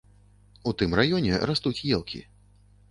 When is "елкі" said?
2.01-2.25